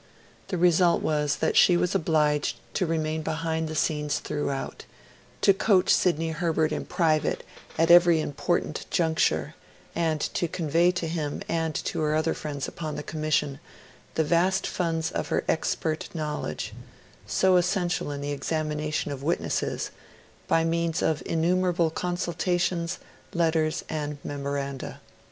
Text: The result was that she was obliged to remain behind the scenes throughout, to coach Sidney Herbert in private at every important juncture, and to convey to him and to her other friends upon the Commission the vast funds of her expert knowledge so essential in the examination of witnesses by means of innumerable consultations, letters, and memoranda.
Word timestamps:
The 0.47 0.57
result 0.57 1.03
was 1.03 1.35
that 1.35 1.55
she 1.55 1.77
was 1.77 1.93
obliged 1.93 2.55
to 2.73 2.87
remain 2.87 3.21
behind 3.21 3.67
the 3.67 3.75
scenes 3.75 4.17
throughout, 4.17 4.83
to 5.41 5.53
coach 5.53 5.91
Sidney 5.93 6.29
Herbert 6.31 6.71
in 6.71 6.85
private 6.87 7.43
at 7.77 7.91
every 7.91 8.19
important 8.19 8.87
juncture, 8.89 9.53
and 9.95 10.19
to 10.33 10.47
convey 10.47 10.89
to 10.89 11.07
him 11.07 11.43
and 11.47 11.75
to 11.75 11.99
her 11.99 12.15
other 12.15 12.33
friends 12.33 12.67
upon 12.67 12.95
the 12.95 13.03
Commission 13.03 13.59
the 14.15 14.23
vast 14.23 14.65
funds 14.65 15.11
of 15.11 15.27
her 15.27 15.43
expert 15.47 16.09
knowledge 16.15 16.73
so 17.27 17.55
essential 17.55 18.09
in 18.09 18.21
the 18.21 18.31
examination 18.31 19.11
of 19.11 19.21
witnesses 19.21 19.91
by 20.47 20.63
means 20.63 21.03
of 21.03 21.21
innumerable 21.27 21.91
consultations, 21.91 22.97
letters, 23.35 23.83
and 23.87 24.17
memoranda. 24.23 24.99